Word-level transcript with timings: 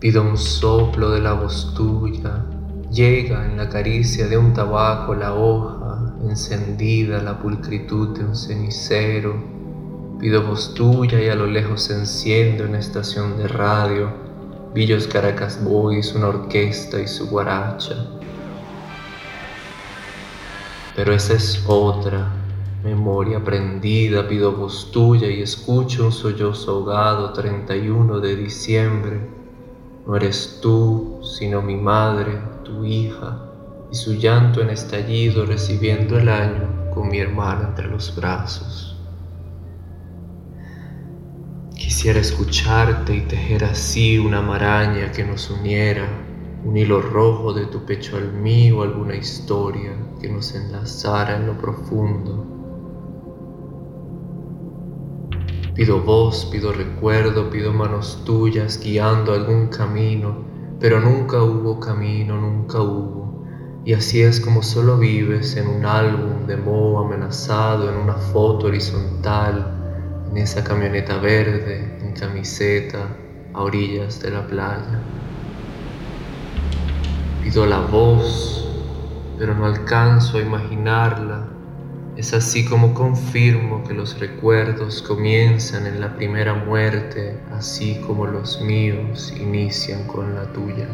Pido 0.00 0.22
un 0.22 0.38
soplo 0.38 1.10
de 1.10 1.20
la 1.20 1.34
voz 1.34 1.74
tuya, 1.74 2.46
llega 2.90 3.44
en 3.44 3.58
la 3.58 3.68
caricia 3.68 4.26
de 4.28 4.38
un 4.38 4.54
tabaco 4.54 5.14
la 5.14 5.34
hoja, 5.34 6.14
encendida 6.26 7.22
la 7.22 7.38
pulcritud 7.38 8.16
de 8.16 8.24
un 8.24 8.34
cenicero. 8.34 9.34
Pido 10.18 10.42
voz 10.42 10.72
tuya 10.72 11.20
y 11.20 11.28
a 11.28 11.34
lo 11.34 11.46
lejos 11.46 11.82
se 11.82 11.98
enciende 11.98 12.64
una 12.64 12.78
estación 12.78 13.36
de 13.36 13.46
radio, 13.46 14.10
Villos 14.72 15.06
Caracas 15.06 15.62
Boys, 15.62 16.14
una 16.14 16.28
orquesta 16.28 16.98
y 16.98 17.06
su 17.06 17.28
guaracha. 17.28 18.06
Pero 20.96 21.12
esa 21.12 21.34
es 21.34 21.62
otra, 21.66 22.26
memoria 22.82 23.44
prendida, 23.44 24.26
pido 24.26 24.52
voz 24.52 24.90
tuya 24.92 25.28
y 25.28 25.42
escucho 25.42 26.06
un 26.06 26.12
sollozo 26.12 26.70
ahogado 26.70 27.34
31 27.34 28.18
de 28.20 28.36
diciembre 28.36 29.39
no 30.10 30.16
eres 30.16 30.58
tú, 30.60 31.20
sino 31.22 31.62
mi 31.62 31.76
madre, 31.76 32.36
tu 32.64 32.84
hija, 32.84 33.44
y 33.92 33.94
su 33.94 34.14
llanto 34.14 34.60
en 34.60 34.70
estallido 34.70 35.46
recibiendo 35.46 36.18
el 36.18 36.28
año 36.28 36.90
con 36.92 37.08
mi 37.10 37.20
hermana 37.20 37.68
entre 37.68 37.86
los 37.86 38.16
brazos. 38.16 38.96
Quisiera 41.76 42.18
escucharte 42.18 43.14
y 43.14 43.20
tejer 43.20 43.62
así 43.62 44.18
una 44.18 44.42
maraña 44.42 45.12
que 45.12 45.22
nos 45.22 45.48
uniera, 45.48 46.08
un 46.64 46.76
hilo 46.76 47.00
rojo 47.00 47.52
de 47.52 47.66
tu 47.66 47.86
pecho 47.86 48.16
al 48.16 48.32
mío, 48.32 48.82
alguna 48.82 49.14
historia 49.14 49.92
que 50.20 50.28
nos 50.28 50.56
enlazara 50.56 51.36
en 51.36 51.46
lo 51.46 51.56
profundo 51.56 52.59
Pido 55.80 55.98
voz, 56.02 56.44
pido 56.52 56.74
recuerdo, 56.74 57.48
pido 57.48 57.72
manos 57.72 58.22
tuyas 58.26 58.78
guiando 58.78 59.32
algún 59.32 59.68
camino, 59.68 60.44
pero 60.78 61.00
nunca 61.00 61.42
hubo 61.42 61.80
camino, 61.80 62.38
nunca 62.38 62.82
hubo. 62.82 63.46
Y 63.86 63.94
así 63.94 64.20
es 64.20 64.40
como 64.40 64.62
solo 64.62 64.98
vives 64.98 65.56
en 65.56 65.68
un 65.68 65.86
álbum 65.86 66.46
de 66.46 66.58
moho 66.58 67.02
amenazado, 67.02 67.88
en 67.88 67.96
una 67.96 68.12
foto 68.12 68.66
horizontal, 68.66 69.72
en 70.30 70.36
esa 70.36 70.62
camioneta 70.62 71.16
verde, 71.16 71.98
en 72.02 72.12
camiseta, 72.12 73.16
a 73.54 73.62
orillas 73.62 74.20
de 74.20 74.32
la 74.32 74.46
playa. 74.46 75.00
Pido 77.42 77.64
la 77.64 77.80
voz, 77.80 78.68
pero 79.38 79.54
no 79.54 79.64
alcanzo 79.64 80.36
a 80.36 80.42
imaginarla 80.42 81.59
es 82.20 82.34
así 82.34 82.66
como 82.66 82.92
confirmo 82.92 83.82
que 83.82 83.94
los 83.94 84.18
recuerdos 84.18 85.00
comienzan 85.00 85.86
en 85.86 86.02
la 86.02 86.16
primera 86.16 86.52
muerte, 86.52 87.34
así 87.50 87.98
como 88.06 88.26
los 88.26 88.60
míos 88.60 89.32
inician 89.40 90.06
con 90.06 90.34
la 90.34 90.44
tuya. 90.52 90.86